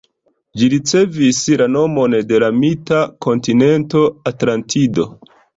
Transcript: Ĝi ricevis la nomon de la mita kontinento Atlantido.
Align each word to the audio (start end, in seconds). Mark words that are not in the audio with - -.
Ĝi 0.61 0.69
ricevis 0.73 1.41
la 1.61 1.67
nomon 1.75 2.17
de 2.31 2.41
la 2.45 2.49
mita 2.63 3.05
kontinento 3.27 4.03
Atlantido. 4.33 5.11